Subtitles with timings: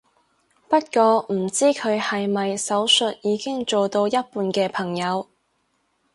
[0.67, 5.27] 不過唔知佢係咪手術已經做到一半嘅朋友